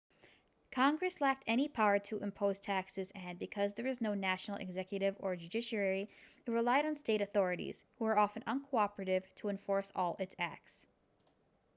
congress 0.71 1.21
lacked 1.21 1.43
any 1.45 1.67
power 1.67 1.99
to 1.99 2.17
impose 2.23 2.59
taxes 2.59 3.11
and 3.13 3.37
because 3.37 3.75
there 3.75 3.85
was 3.85 4.01
no 4.01 4.15
national 4.15 4.57
executive 4.57 5.15
or 5.19 5.35
judiciary 5.35 6.09
it 6.43 6.49
relied 6.51 6.87
on 6.87 6.95
state 6.95 7.21
authorities 7.21 7.83
who 7.99 8.05
were 8.05 8.17
often 8.17 8.41
uncooperative 8.47 9.21
to 9.35 9.47
enforce 9.49 9.91
all 9.93 10.15
its 10.17 10.35
acts 10.39 10.87